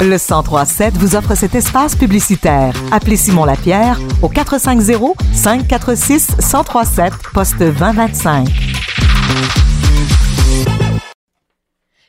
Le 0.00 0.18
1037 0.18 0.94
vous 0.98 1.16
offre 1.16 1.34
cet 1.34 1.54
espace 1.54 1.96
publicitaire. 1.96 2.74
Appelez 2.92 3.16
Simon 3.16 3.44
Lapierre 3.44 3.98
au 4.22 4.28
450 4.28 5.16
546 5.32 6.36
1037 6.38 7.12
poste 7.32 7.58
2025. 7.58 8.48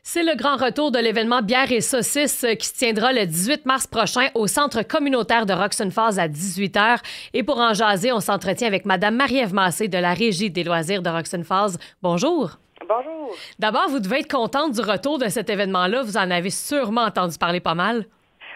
C'est 0.03 0.23
le 0.23 0.35
grand 0.35 0.55
retour 0.55 0.91
de 0.91 0.99
l'événement 0.99 1.41
Bière 1.41 1.71
et 1.71 1.81
Saucisses 1.81 2.45
qui 2.59 2.67
se 2.67 2.73
tiendra 2.73 3.11
le 3.11 3.25
18 3.25 3.65
mars 3.65 3.85
prochain 3.85 4.27
au 4.33 4.47
centre 4.47 4.81
communautaire 4.81 5.45
de 5.45 5.53
Roxon 5.53 5.91
Falls 5.91 6.19
à 6.19 6.27
18h. 6.27 6.99
Et 7.33 7.43
pour 7.43 7.59
en 7.59 7.73
jaser, 7.73 8.11
on 8.11 8.19
s'entretient 8.19 8.67
avec 8.67 8.85
Madame 8.85 9.15
Marie-Ève 9.15 9.53
Massé 9.53 9.87
de 9.87 9.97
la 9.97 10.13
Régie 10.13 10.49
des 10.49 10.63
loisirs 10.63 11.01
de 11.01 11.09
Roxon 11.09 11.43
Falls. 11.43 11.77
Bonjour. 12.01 12.57
Bonjour. 12.87 13.35
D'abord, 13.59 13.89
vous 13.89 13.99
devez 13.99 14.19
être 14.19 14.31
contente 14.31 14.73
du 14.73 14.81
retour 14.81 15.17
de 15.17 15.25
cet 15.25 15.49
événement-là. 15.49 16.03
Vous 16.03 16.17
en 16.17 16.29
avez 16.29 16.49
sûrement 16.49 17.01
entendu 17.01 17.37
parler 17.37 17.59
pas 17.59 17.75
mal. 17.75 18.05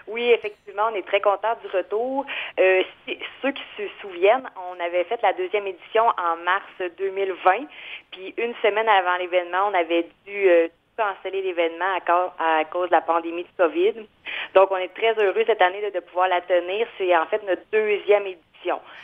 Oui, 0.07 0.24
effectivement, 0.32 0.83
on 0.92 0.96
est 0.96 1.06
très 1.06 1.21
contents 1.21 1.56
du 1.61 1.68
retour. 1.75 2.25
Euh, 2.60 2.84
ceux 3.42 3.51
qui 3.51 3.64
se 3.78 3.84
souviennent, 4.01 4.47
on 4.71 4.79
avait 4.84 5.04
fait 5.04 5.21
la 5.21 5.34
deuxième 5.34 5.68
édition 5.68 6.04
en 6.04 6.36
mars 6.43 6.92
2020, 6.97 7.68
puis 8.11 8.34
une 8.37 8.56
semaine 8.64 8.89
avant 8.89 9.18
l'événement, 9.18 9.70
on 9.70 9.73
avait 9.75 10.07
dû 10.25 10.50
euh, 10.50 10.68
canceller 10.98 11.42
l'événement 11.42 11.98
à, 12.39 12.65
cause 12.65 12.89
de 12.89 12.96
la 12.96 13.01
pandémie 13.01 13.43
de 13.43 13.64
COVID. 13.64 13.93
Donc, 14.56 14.71
on 14.71 14.78
est 14.78 14.93
très 14.93 15.14
heureux 15.23 15.43
cette 15.46 15.61
année 15.61 15.89
de, 15.92 16.00
pouvoir 16.00 16.28
la 16.28 16.42
tenir. 16.42 16.87
C'est 16.98 17.15
en 17.15 17.25
fait 17.28 17.42
notre 17.46 17.64
deuxième 17.71 18.25
édition. 18.25 18.48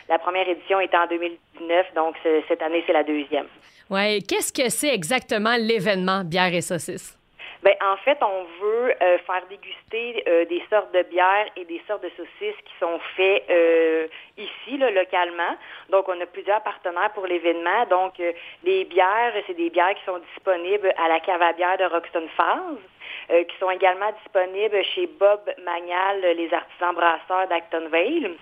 La 0.08 0.18
première 0.18 0.48
édition 0.48 0.80
était 0.80 0.96
en 0.96 1.06
2019, 1.06 1.94
donc 1.94 2.16
cette 2.48 2.62
année, 2.62 2.82
c'est 2.86 2.92
la 2.92 3.04
deuxième. 3.04 3.46
Oui. 3.90 4.22
Qu'est-ce 4.22 4.52
que 4.52 4.68
c'est 4.68 4.94
exactement 4.94 5.56
l'événement 5.58 6.24
Bière 6.24 6.52
et 6.54 6.60
Saucisses? 6.60 7.16
Bien, 7.62 7.74
en 7.80 7.96
fait, 7.96 8.18
on 8.22 8.44
veut 8.60 8.94
euh, 9.02 9.18
faire 9.18 9.42
déguster 9.48 10.22
euh, 10.28 10.44
des 10.44 10.62
sortes 10.70 10.92
de 10.92 11.02
bières 11.02 11.46
et 11.56 11.64
des 11.64 11.80
sortes 11.88 12.02
de 12.02 12.10
saucisses 12.10 12.60
qui 12.64 12.72
sont 12.78 13.00
faits 13.16 13.44
euh, 13.50 14.06
ici, 14.36 14.76
là, 14.76 14.90
localement. 14.90 15.56
Donc, 15.90 16.08
on 16.08 16.20
a 16.20 16.26
plusieurs 16.26 16.62
partenaires 16.62 17.12
pour 17.14 17.26
l'événement. 17.26 17.86
Donc, 17.88 18.22
les 18.62 18.84
bières, 18.84 19.32
c'est 19.46 19.56
des 19.56 19.70
bières 19.70 19.94
qui 19.94 20.04
sont 20.04 20.20
disponibles 20.34 20.92
à 20.96 21.08
la 21.08 21.18
cave 21.20 21.42
à 21.42 21.52
bière 21.54 21.78
de 21.78 21.84
Roxton 21.84 22.28
Falls. 22.36 23.44
qui 23.48 23.56
sont 23.58 23.70
également 23.70 24.12
disponibles 24.22 24.84
chez 24.94 25.08
Bob 25.18 25.40
Magnal, 25.64 26.20
les 26.36 26.52
artisans 26.52 26.94
brasseurs 26.94 27.48
d'Actonville. 27.48 28.36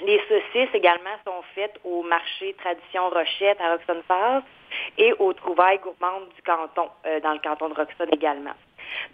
Les 0.00 0.20
saucisses 0.28 0.74
également 0.74 1.16
sont 1.24 1.42
faites 1.54 1.78
au 1.84 2.02
marché 2.02 2.54
Tradition 2.54 3.08
Rochette 3.10 3.60
à 3.60 3.78
Falls 4.08 4.42
et 4.98 5.12
aux 5.18 5.32
trouvailles 5.32 5.78
gourmandes 5.78 6.28
du 6.34 6.42
canton, 6.42 6.88
euh, 7.06 7.20
dans 7.20 7.32
le 7.32 7.38
canton 7.38 7.68
de 7.68 7.74
Roxton 7.74 8.06
également. 8.10 8.54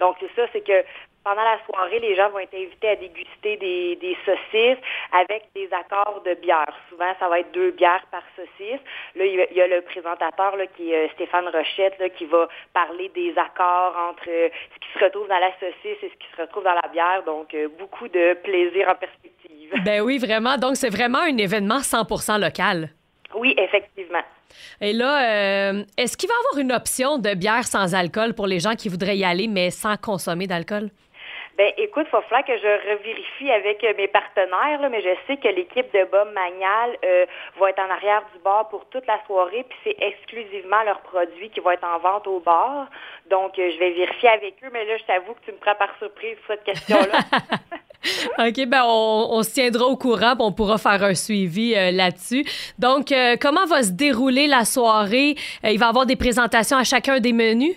Donc, 0.00 0.16
ça, 0.34 0.46
c'est 0.52 0.62
que 0.62 0.84
pendant 1.24 1.42
la 1.42 1.58
soirée, 1.66 1.98
les 1.98 2.14
gens 2.14 2.30
vont 2.30 2.38
être 2.38 2.54
invités 2.54 2.88
à 2.88 2.96
déguster 2.96 3.56
des, 3.56 4.16
saucisses 4.24 4.78
avec 5.12 5.48
des 5.54 5.68
accords 5.72 6.22
de 6.24 6.34
bière. 6.34 6.72
Souvent, 6.88 7.12
ça 7.18 7.28
va 7.28 7.40
être 7.40 7.52
deux 7.52 7.72
bières 7.72 8.06
par 8.10 8.22
saucisse. 8.34 8.80
Là, 9.14 9.26
il 9.26 9.56
y 9.56 9.60
a, 9.60 9.66
le 9.66 9.82
présentateur 9.82 10.54
qui 10.76 10.92
est 10.92 11.06
euh, 11.06 11.08
Stéphane 11.14 11.48
Rochette 11.48 12.00
qui 12.14 12.24
va 12.24 12.48
parler 12.72 13.10
des 13.10 13.36
accords 13.36 13.94
entre 14.10 14.28
euh, 14.28 14.48
ce 14.74 14.78
qui 14.78 14.98
se 14.98 15.04
retrouve 15.04 15.28
dans 15.28 15.38
la 15.38 15.52
saucisse 15.58 16.02
et 16.02 16.08
ce 16.08 16.16
qui 16.16 16.28
se 16.34 16.40
retrouve 16.40 16.64
dans 16.64 16.74
la 16.74 16.88
bière. 16.88 17.22
Donc, 17.24 17.54
beaucoup 17.78 18.08
de 18.08 18.34
plaisir 18.34 18.88
en 18.88 18.94
perspective. 18.94 19.27
Ben 19.84 20.00
oui, 20.00 20.18
vraiment. 20.18 20.56
Donc, 20.56 20.76
c'est 20.76 20.90
vraiment 20.90 21.20
un 21.20 21.36
événement 21.36 21.78
100% 21.78 22.40
local. 22.40 22.90
Oui, 23.34 23.54
effectivement. 23.58 24.22
Et 24.80 24.92
là, 24.92 25.70
euh, 25.70 25.84
est-ce 25.96 26.16
qu'il 26.16 26.28
va 26.28 26.34
y 26.34 26.38
avoir 26.46 26.60
une 26.64 26.72
option 26.72 27.18
de 27.18 27.34
bière 27.34 27.64
sans 27.64 27.94
alcool 27.94 28.34
pour 28.34 28.46
les 28.46 28.60
gens 28.60 28.74
qui 28.74 28.88
voudraient 28.88 29.16
y 29.16 29.24
aller, 29.24 29.48
mais 29.48 29.70
sans 29.70 29.96
consommer 29.96 30.46
d'alcool? 30.46 30.90
Ben, 31.56 31.72
écoute, 31.76 32.06
il 32.06 32.12
va 32.12 32.22
falloir 32.22 32.44
que 32.44 32.56
je 32.56 32.92
revérifie 32.92 33.50
avec 33.50 33.82
euh, 33.82 33.92
mes 33.96 34.06
partenaires, 34.06 34.88
mais 34.90 35.02
je 35.02 35.10
sais 35.26 35.38
que 35.38 35.48
l'équipe 35.48 35.92
de 35.92 36.04
Bob 36.04 36.32
Magnal 36.32 36.96
euh, 37.04 37.26
va 37.58 37.70
être 37.70 37.80
en 37.80 37.90
arrière 37.90 38.22
du 38.32 38.38
bar 38.44 38.68
pour 38.68 38.88
toute 38.90 39.04
la 39.08 39.18
soirée, 39.26 39.66
puis 39.68 39.78
c'est 39.82 39.96
exclusivement 40.00 40.84
leurs 40.84 41.00
produits 41.00 41.50
qui 41.50 41.58
vont 41.58 41.72
être 41.72 41.84
en 41.84 41.98
vente 41.98 42.28
au 42.28 42.38
bar. 42.38 42.86
Donc, 43.28 43.54
je 43.56 43.76
vais 43.76 43.90
vérifier 43.90 44.28
avec 44.28 44.54
eux, 44.62 44.70
mais 44.72 44.84
là, 44.84 44.98
je 44.98 45.04
t'avoue 45.04 45.34
que 45.34 45.44
tu 45.46 45.50
me 45.50 45.56
prends 45.56 45.74
par 45.74 45.98
surprise 45.98 46.36
sur 46.46 46.54
cette 46.54 46.62
question-là. 46.62 47.18
OK, 48.38 48.66
ben 48.66 48.82
on, 48.84 49.42
se 49.42 49.54
tiendra 49.54 49.86
au 49.86 49.96
courant, 49.96 50.34
on 50.38 50.52
pourra 50.52 50.78
faire 50.78 51.02
un 51.02 51.14
suivi 51.14 51.74
euh, 51.74 51.90
là-dessus. 51.90 52.44
Donc, 52.78 53.12
euh, 53.12 53.36
comment 53.40 53.66
va 53.66 53.82
se 53.82 53.92
dérouler 53.92 54.46
la 54.46 54.64
soirée? 54.64 55.34
Euh, 55.64 55.70
il 55.70 55.78
va 55.78 55.86
y 55.86 55.88
avoir 55.88 56.06
des 56.06 56.16
présentations 56.16 56.76
à 56.76 56.84
chacun 56.84 57.20
des 57.20 57.32
menus? 57.32 57.76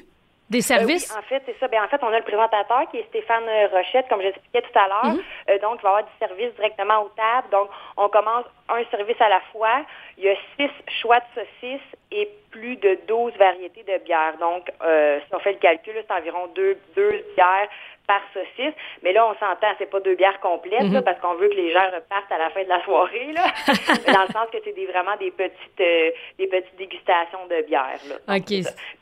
Des 0.49 0.59
services? 0.59 1.09
oui, 1.09 1.17
en 1.17 1.29
fait, 1.29 1.41
c'est 1.45 1.57
ça. 1.61 1.69
Bien, 1.69 1.81
en 1.81 1.87
fait, 1.87 2.01
on 2.03 2.09
a 2.09 2.17
le 2.17 2.25
présentateur 2.25 2.81
qui 2.91 2.97
est 2.97 3.05
Stéphane 3.07 3.45
Rochette, 3.71 4.09
comme 4.09 4.21
j'expliquais 4.21 4.61
tout 4.61 4.77
à 4.77 4.87
l'heure. 4.89 5.15
Mhm. 5.15 5.59
donc, 5.61 5.79
il 5.79 5.83
va 5.83 5.89
y 5.89 5.93
avoir 5.93 6.03
du 6.03 6.11
service 6.19 6.53
directement 6.55 7.03
aux 7.03 7.11
tables. 7.15 7.47
Donc, 7.51 7.69
on 7.95 8.09
commence 8.09 8.43
un 8.67 8.83
service 8.91 9.15
à 9.21 9.29
la 9.29 9.39
fois. 9.53 9.85
Il 10.17 10.25
y 10.25 10.29
a 10.29 10.35
six 10.57 10.69
choix 10.99 11.19
de 11.19 11.25
saucisses 11.41 11.95
et 12.11 12.29
plus 12.49 12.75
de 12.75 12.99
12 13.07 13.31
variétés 13.37 13.83
de 13.83 14.03
bières. 14.03 14.35
Donc, 14.41 14.67
si 14.67 15.33
on 15.33 15.39
fait 15.39 15.53
le 15.53 15.59
calcul, 15.59 15.93
c'est 15.95 16.13
environ 16.13 16.47
deux, 16.53 16.77
deux 16.97 17.23
bières 17.37 17.69
par 18.07 18.21
saucisse. 18.33 18.73
Mais 19.03 19.13
là, 19.13 19.25
on 19.25 19.33
s'entend, 19.33 19.67
c'est 19.77 19.89
pas 19.89 19.99
deux 19.99 20.15
bières 20.15 20.39
complètes, 20.39 20.83
mhm. 20.83 21.01
parce 21.01 21.19
qu'on 21.19 21.35
veut 21.35 21.49
que 21.49 21.55
les 21.55 21.71
gens 21.71 21.85
repartent 21.85 22.31
à 22.31 22.37
la 22.37 22.49
fin 22.49 22.63
de 22.63 22.69
la 22.69 22.83
soirée, 22.83 23.31
là. 23.33 23.45
dans 24.13 24.23
le 24.23 24.33
sens 24.33 24.47
que 24.51 24.57
c'est 24.63 24.85
vraiment 24.85 25.15
des 25.19 25.31
petites, 25.31 25.81
euh, 25.81 26.11
des 26.37 26.47
petites 26.47 26.75
dégustations 26.77 27.45
de 27.49 27.65
bière. 27.65 27.99
Là. 28.09 28.35
OK. 28.35 28.45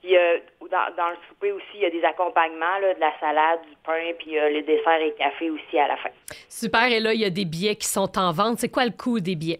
Puis 0.01 0.17
euh, 0.17 0.37
dans, 0.69 1.09
le 1.09 1.17
souper 1.27 1.51
aussi, 1.51 1.65
il 1.75 1.81
y 1.81 1.85
a 1.85 1.89
des 1.89 2.03
accompagnements, 2.03 2.79
là, 2.81 2.93
de 2.93 2.99
la 2.99 3.13
salade, 3.19 3.59
du 3.67 3.75
pain, 3.83 4.13
puis 4.17 4.37
euh, 4.37 4.49
le 4.49 4.61
dessert 4.61 5.01
et 5.01 5.13
café 5.13 5.49
aussi 5.49 5.79
à 5.79 5.87
la 5.87 5.97
fin. 5.97 6.09
Super. 6.47 6.85
Et 6.91 6.99
là, 6.99 7.13
il 7.13 7.21
y 7.21 7.25
a 7.25 7.29
des 7.29 7.45
billets 7.45 7.75
qui 7.75 7.87
sont 7.87 8.17
en 8.17 8.31
vente. 8.31 8.59
C'est 8.59 8.69
quoi 8.69 8.85
le 8.85 8.91
coût 8.91 9.19
des 9.19 9.35
billets? 9.35 9.59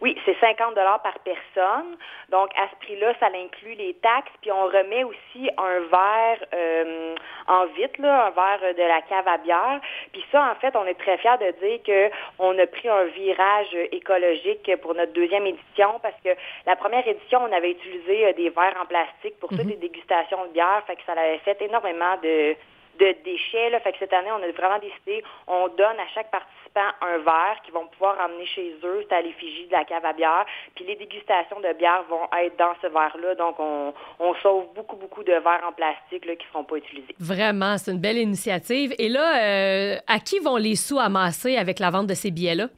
Oui, 0.00 0.16
c'est 0.24 0.36
50 0.40 0.74
dollars 0.74 1.02
par 1.02 1.18
personne. 1.18 1.96
Donc, 2.30 2.50
à 2.56 2.68
ce 2.70 2.86
prix-là, 2.86 3.12
ça 3.20 3.26
inclut 3.26 3.74
les 3.74 3.94
taxes. 3.94 4.32
Puis, 4.40 4.50
on 4.50 4.64
remet 4.64 5.04
aussi 5.04 5.50
un 5.58 5.80
verre 5.80 6.46
euh, 6.54 7.14
en 7.46 7.66
vitre, 7.66 8.00
là, 8.00 8.26
un 8.26 8.30
verre 8.30 8.74
de 8.74 8.82
la 8.82 9.02
cave 9.02 9.28
à 9.28 9.36
bière. 9.38 9.80
Puis 10.12 10.24
ça, 10.32 10.50
en 10.50 10.54
fait, 10.56 10.74
on 10.76 10.86
est 10.86 10.94
très 10.94 11.18
fiers 11.18 11.36
de 11.40 11.66
dire 11.66 12.14
qu'on 12.38 12.58
a 12.58 12.66
pris 12.66 12.88
un 12.88 13.04
virage 13.04 13.74
écologique 13.92 14.70
pour 14.80 14.94
notre 14.94 15.12
deuxième 15.12 15.46
édition 15.46 15.98
parce 16.02 16.16
que 16.24 16.30
la 16.66 16.76
première 16.76 17.06
édition, 17.06 17.40
on 17.42 17.52
avait 17.52 17.72
utilisé 17.72 18.26
euh, 18.26 18.32
des 18.32 18.50
verres 18.50 18.76
en 18.82 18.86
plastique 18.86 19.38
pour 19.38 19.50
toutes 19.50 19.64
mhm. 19.64 19.70
les 19.70 19.76
dégustations 19.76 20.46
de 20.46 20.52
bière. 20.52 20.82
Fait 20.86 20.96
que 20.96 21.02
ça 21.04 21.12
avait 21.12 21.38
fait 21.38 21.60
énormément 21.62 22.16
de 22.22 22.56
de 23.00 23.16
déchets. 23.24 23.70
Là. 23.70 23.80
Fait 23.80 23.92
que 23.92 23.98
cette 23.98 24.12
année, 24.12 24.30
on 24.30 24.42
a 24.42 24.50
vraiment 24.52 24.78
décidé, 24.78 25.24
on 25.46 25.68
donne 25.68 25.98
à 25.98 26.08
chaque 26.14 26.30
participant 26.30 26.90
un 27.00 27.18
verre 27.18 27.56
qu'ils 27.64 27.74
vont 27.74 27.86
pouvoir 27.86 28.16
emmener 28.20 28.46
chez 28.46 28.74
eux. 28.84 29.04
C'est 29.08 29.16
à 29.16 29.22
l'effigie 29.22 29.66
de 29.66 29.72
la 29.72 29.84
cave 29.84 30.04
à 30.04 30.12
bière. 30.12 30.46
Puis 30.74 30.84
les 30.84 30.96
dégustations 30.96 31.60
de 31.60 31.72
bière 31.72 32.04
vont 32.08 32.28
être 32.38 32.56
dans 32.56 32.74
ce 32.82 32.86
verre-là. 32.86 33.34
Donc, 33.34 33.56
on, 33.58 34.34
sauve 34.42 34.66
beaucoup, 34.74 34.96
beaucoup 34.96 35.24
de 35.24 35.32
verres 35.32 35.64
en 35.66 35.72
plastique 35.72 36.24
là, 36.24 36.36
qui 36.36 36.46
ne 36.46 36.52
seront 36.52 36.64
pas 36.64 36.76
utilisés. 36.76 37.14
Vraiment, 37.18 37.76
c'est 37.78 37.90
une 37.90 38.00
belle 38.00 38.18
initiative. 38.18 38.94
Et 38.98 39.08
là, 39.08 39.42
euh, 39.42 39.96
à 40.06 40.18
qui 40.20 40.38
vont 40.38 40.56
les 40.56 40.76
sous 40.76 40.98
amasser 40.98 41.56
avec 41.56 41.78
la 41.78 41.90
vente 41.90 42.06
de 42.06 42.14
ces 42.14 42.30
billets-là? 42.30 42.68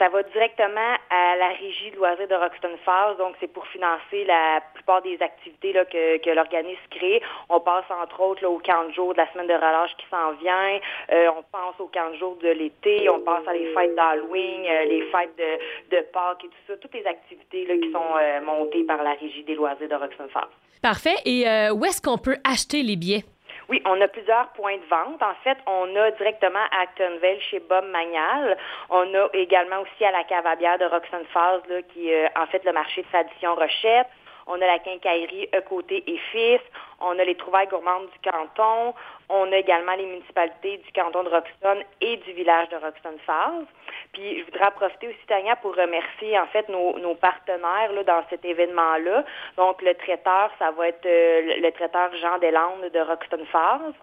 Ça 0.00 0.08
va 0.08 0.22
directement 0.22 0.96
à 1.10 1.36
la 1.36 1.48
régie 1.48 1.90
de 1.90 1.96
loisirs 1.96 2.26
de 2.26 2.34
Roxton 2.34 2.74
Falls. 2.86 3.18
Donc, 3.18 3.34
c'est 3.38 3.52
pour 3.52 3.66
financer 3.66 4.24
la 4.24 4.62
plupart 4.72 5.02
des 5.02 5.20
activités 5.20 5.74
que, 5.74 6.34
l'organisme 6.34 6.80
crée. 6.90 7.20
On 7.50 7.60
passe, 7.60 7.84
entre 7.90 8.18
autres, 8.18 8.42
là, 8.42 8.48
aux 8.48 8.60
40 8.60 8.94
jours 8.94 9.12
de 9.12 9.18
la 9.18 9.30
semaine 9.30 9.46
de 9.46 9.52
relâche 9.52 9.94
qui 9.98 10.06
s'en 10.10 10.32
vient. 10.40 10.80
Euh, 11.12 11.28
on 11.36 11.42
pense 11.52 11.78
aux 11.80 11.88
40 11.88 12.14
jours 12.16 12.38
de 12.42 12.48
l'été. 12.48 13.10
On 13.10 13.20
pense 13.20 13.46
à 13.46 13.52
les 13.52 13.74
fêtes 13.74 13.94
d'Halloween, 13.94 14.64
euh, 14.64 14.84
les 14.84 15.02
fêtes 15.12 15.36
de, 15.36 15.94
de 15.94 16.02
Pâques 16.14 16.44
et 16.44 16.48
tout 16.48 16.62
ça. 16.66 16.76
Toutes 16.78 16.94
les 16.94 17.06
activités 17.06 17.66
là, 17.66 17.74
qui 17.76 17.92
sont 17.92 18.16
euh, 18.18 18.40
montées 18.40 18.84
par 18.84 19.02
la 19.02 19.12
régie 19.12 19.42
des 19.42 19.54
loisirs 19.54 19.90
de 19.90 19.94
Roxton 19.96 20.28
Falls. 20.32 20.48
Parfait. 20.80 21.16
Et 21.26 21.44
où 21.72 21.84
est-ce 21.84 22.00
qu'on 22.00 22.16
peut 22.16 22.38
acheter 22.42 22.82
les 22.82 22.96
billets? 22.96 23.24
Oui, 23.70 23.80
on 23.86 24.00
a 24.00 24.08
plusieurs 24.08 24.48
points 24.48 24.78
de 24.78 24.86
vente. 24.90 25.22
En 25.22 25.34
fait, 25.44 25.56
on 25.64 25.94
a 25.94 26.10
directement 26.10 26.66
à 26.72 26.82
Actonville 26.82 27.40
chez 27.50 27.60
Bob 27.60 27.84
Magnal. 27.84 28.58
On 28.90 29.14
a 29.14 29.28
également 29.32 29.78
aussi 29.82 30.04
à 30.04 30.10
la 30.10 30.24
cave 30.24 30.44
à 30.44 30.56
bière 30.56 30.76
de 30.76 30.86
Roxanne 30.86 31.24
Falls, 31.32 31.62
là, 31.68 31.80
qui 31.82 32.10
est 32.10 32.36
en 32.36 32.46
fait 32.46 32.64
le 32.64 32.72
marché 32.72 33.02
de 33.02 33.06
tradition 33.06 33.54
Rochette. 33.54 34.08
On 34.48 34.54
a 34.54 34.66
la 34.66 34.80
quincaillerie 34.80 35.48
Côté 35.68 36.02
et 36.04 36.18
Fils. 36.32 36.60
On 37.00 37.16
a 37.16 37.22
les 37.22 37.36
trouvailles 37.36 37.68
gourmandes 37.68 38.08
du 38.10 38.28
canton. 38.28 38.92
On 39.28 39.52
a 39.52 39.56
également 39.56 39.94
les 39.94 40.06
municipalités 40.06 40.78
du 40.78 40.90
canton 40.90 41.22
de 41.22 41.28
Roxton 41.28 41.84
et 42.00 42.16
du 42.16 42.32
village 42.32 42.68
de 42.70 42.76
Roxton 42.76 43.18
Falls. 43.24 43.66
Puis 44.12 44.40
je 44.40 44.44
voudrais 44.44 44.70
profiter 44.72 45.08
aussi, 45.08 45.26
Tania, 45.26 45.56
pour 45.56 45.74
remercier 45.74 46.38
en 46.38 46.46
fait 46.46 46.68
nos, 46.68 47.14
partenaires 47.14 47.92
là, 47.92 48.04
dans 48.04 48.22
cet 48.30 48.44
événement-là. 48.44 49.24
Donc 49.56 49.82
le 49.82 49.94
traiteur, 49.94 50.50
ça 50.58 50.70
va 50.70 50.88
être 50.88 51.06
euh, 51.06 51.56
le, 51.60 51.70
traiteur 51.72 52.10
Jean 52.20 52.38
Deslandes 52.38 52.90
de 52.92 53.00
Roxton 53.00 53.44
Falls. 53.50 53.94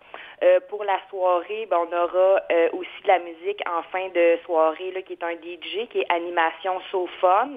Euh, 0.44 0.60
pour 0.70 0.84
la 0.84 1.00
soirée, 1.10 1.68
ben, 1.70 1.78
on 1.78 1.96
aura 1.96 2.42
euh, 2.52 2.70
aussi 2.74 3.02
de 3.04 3.08
la 3.08 3.20
musique 3.20 3.60
en 3.68 3.82
fin 3.92 4.08
de 4.10 4.38
soirée, 4.46 4.92
là, 4.92 5.02
qui 5.02 5.14
est 5.14 5.24
un 5.24 5.34
DJ, 5.34 5.88
qui 5.90 6.00
est 6.00 6.12
animation 6.14 6.80
so 6.92 7.08
fun. 7.20 7.50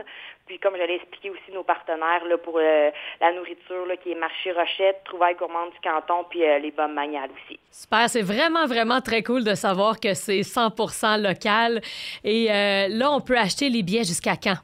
Puis 0.46 0.58
comme 0.58 0.76
j'allais 0.76 0.96
expliquer 0.96 1.30
aussi 1.30 1.52
nos 1.52 1.62
partenaires 1.62 2.24
là, 2.24 2.36
pour 2.36 2.58
la 2.58 3.32
nourriture, 3.32 3.86
là, 3.86 3.96
qui 3.96 4.10
est 4.10 4.16
Marché 4.16 4.50
Rochette, 4.50 5.02
Trouvaille 5.04 5.36
gourmande 5.36 5.70
du 5.70 5.78
canton, 5.78 6.24
puis 6.28 6.40
les 6.40 6.72
Bombes 6.72 6.92
Magnales 6.92 7.30
aussi. 7.30 7.60
Super, 7.70 8.08
c'est 8.08 8.22
vraiment, 8.22 8.66
vraiment 8.66 9.00
très 9.00 9.22
cool 9.22 9.44
de 9.44 9.54
savoir 9.54 10.00
que 10.00 10.12
c'est 10.14 10.40
100% 10.40 11.22
local. 11.22 11.80
Et 12.24 12.50
euh, 12.50 12.88
là, 12.88 13.10
on 13.12 13.20
peut 13.20 13.38
acheter 13.38 13.70
les 13.70 13.82
billets 13.82 14.04
jusqu'à 14.04 14.36
quand? 14.36 14.56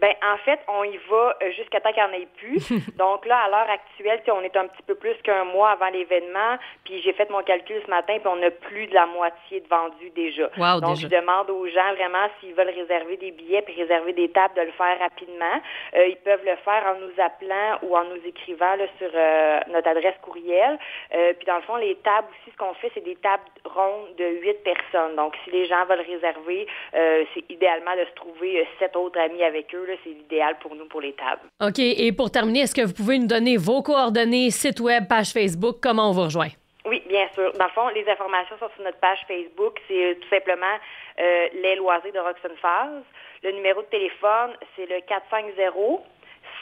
Ben 0.00 0.14
en 0.22 0.38
fait, 0.38 0.58
on 0.66 0.82
y 0.84 0.96
va 1.10 1.36
euh, 1.42 1.50
jusqu'à 1.52 1.80
temps 1.80 1.92
qu'il 1.92 2.02
n'y 2.02 2.08
en 2.08 2.12
ait 2.12 2.28
plus. 2.36 2.72
Donc 2.96 3.26
là, 3.26 3.38
à 3.40 3.48
l'heure 3.48 3.68
actuelle, 3.68 4.22
on 4.28 4.40
est 4.40 4.56
un 4.56 4.66
petit 4.66 4.82
peu 4.86 4.94
plus 4.94 5.14
qu'un 5.22 5.44
mois 5.44 5.70
avant 5.70 5.90
l'événement. 5.90 6.56
Puis 6.84 7.02
j'ai 7.02 7.12
fait 7.12 7.28
mon 7.28 7.42
calcul 7.42 7.82
ce 7.84 7.90
matin, 7.90 8.14
puis 8.18 8.26
on 8.28 8.42
a 8.42 8.50
plus 8.50 8.86
de 8.86 8.94
la 8.94 9.06
moitié 9.06 9.60
de 9.60 9.68
vendus 9.68 10.10
déjà. 10.16 10.48
Donc 10.80 10.96
je 10.96 11.06
demande 11.06 11.50
aux 11.50 11.66
gens 11.66 11.94
vraiment 11.94 12.26
s'ils 12.40 12.54
veulent 12.54 12.70
réserver 12.70 13.18
des 13.18 13.30
billets 13.30 13.60
puis 13.62 13.74
réserver 13.74 14.14
des 14.14 14.30
tables 14.30 14.54
de 14.54 14.62
le 14.62 14.72
faire 14.72 14.98
rapidement. 14.98 15.60
Euh, 15.94 16.06
ils 16.06 16.16
peuvent 16.16 16.44
le 16.44 16.56
faire 16.56 16.82
en 16.86 17.00
nous 17.00 17.12
appelant 17.22 17.78
ou 17.82 17.96
en 17.96 18.04
nous 18.04 18.20
écrivant 18.24 18.76
sur 18.98 19.10
euh, 19.14 19.60
notre 19.68 19.88
adresse 19.88 20.16
courriel. 20.22 20.78
puis 21.10 21.46
dans 21.46 21.56
le 21.56 21.62
fond, 21.62 21.76
les 21.76 21.96
tables 21.96 22.28
aussi, 22.30 22.52
ce 22.52 22.56
qu'on 22.56 22.74
fait, 22.74 22.90
c'est 22.94 23.04
des 23.04 23.16
tables 23.16 23.42
rondes 23.64 24.14
de 24.16 24.24
huit 24.40 24.62
personnes. 24.64 25.16
Donc 25.16 25.34
si 25.44 25.50
les 25.50 25.66
gens 25.66 25.84
veulent 25.84 26.06
réserver, 26.06 26.66
c'est 26.92 27.50
idéalement 27.50 27.94
de 27.96 28.04
se 28.04 28.14
trouver 28.14 28.66
sept 28.78 28.96
autres 28.96 29.18
amis 29.18 29.42
avec 29.42 29.74
eux 29.74 29.89
c'est 30.04 30.10
l'idéal 30.10 30.56
pour 30.60 30.74
nous 30.74 30.86
pour 30.86 31.00
les 31.00 31.12
tables. 31.12 31.42
OK. 31.60 31.78
Et 31.78 32.12
pour 32.12 32.30
terminer, 32.30 32.60
est-ce 32.60 32.74
que 32.74 32.82
vous 32.82 32.94
pouvez 32.94 33.18
nous 33.18 33.26
donner 33.26 33.56
vos 33.56 33.82
coordonnées, 33.82 34.50
site 34.50 34.80
web, 34.80 35.08
page 35.08 35.32
Facebook, 35.32 35.78
comment 35.80 36.10
on 36.10 36.12
vous 36.12 36.22
rejoint? 36.22 36.50
Oui, 36.86 37.02
bien 37.08 37.28
sûr. 37.34 37.52
Dans 37.52 37.66
le 37.66 37.70
fond, 37.70 37.88
les 37.88 38.08
informations 38.08 38.56
sont 38.58 38.70
sur 38.74 38.82
notre 38.82 38.98
page 38.98 39.18
Facebook. 39.28 39.80
C'est 39.86 40.12
euh, 40.12 40.14
tout 40.14 40.28
simplement 40.28 40.76
euh, 41.18 41.48
les 41.62 41.76
loisirs 41.76 42.12
de 42.12 42.18
Roxanne 42.18 42.56
Falls. 42.60 43.02
Le 43.42 43.52
numéro 43.52 43.82
de 43.82 43.86
téléphone, 43.86 44.52
c'est 44.76 44.86
le 44.86 45.00
450 45.06 46.02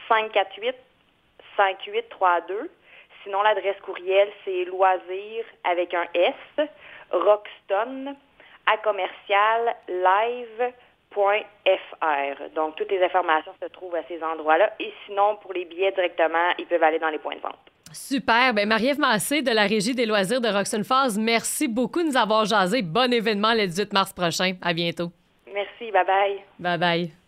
548 0.08 0.74
5832. 1.56 2.70
Sinon, 3.22 3.42
l'adresse 3.42 3.78
courriel, 3.82 4.28
c'est 4.44 4.64
loisirs 4.64 5.44
avec 5.64 5.94
un 5.94 6.06
S, 6.14 6.68
Roxton, 7.10 8.14
à 8.66 8.76
commercial, 8.78 9.74
live, 9.88 10.72
.fr. 11.14 12.54
Donc, 12.54 12.76
toutes 12.76 12.90
les 12.90 13.02
informations 13.02 13.52
se 13.62 13.68
trouvent 13.68 13.94
à 13.94 14.02
ces 14.08 14.22
endroits-là. 14.22 14.72
Et 14.80 14.92
sinon, 15.06 15.36
pour 15.42 15.52
les 15.52 15.64
billets 15.64 15.92
directement, 15.92 16.52
ils 16.58 16.66
peuvent 16.66 16.82
aller 16.82 16.98
dans 16.98 17.10
les 17.10 17.18
points 17.18 17.36
de 17.36 17.40
vente. 17.40 17.58
Super. 17.92 18.52
Ben 18.52 18.68
Marie-Ève 18.68 18.98
Massé 18.98 19.42
de 19.42 19.50
la 19.50 19.62
Régie 19.62 19.94
des 19.94 20.06
loisirs 20.06 20.40
de 20.40 20.48
Roxon 20.48 20.84
Falls, 20.84 21.18
merci 21.18 21.68
beaucoup 21.68 22.02
de 22.02 22.08
nous 22.08 22.16
avoir 22.16 22.44
jasé. 22.44 22.82
Bon 22.82 23.10
événement 23.12 23.54
le 23.54 23.66
18 23.66 23.92
mars 23.92 24.12
prochain. 24.12 24.54
À 24.62 24.74
bientôt. 24.74 25.10
Merci. 25.52 25.90
Bye-bye. 25.90 26.40
Bye-bye. 26.60 27.27